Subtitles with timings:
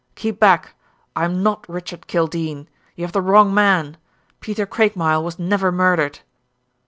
[0.15, 0.73] "Keep back.
[1.15, 2.67] I'm not Richard Kildene.
[2.95, 3.97] You have the wrong man.
[4.39, 6.21] Peter Craigmile was never murdered."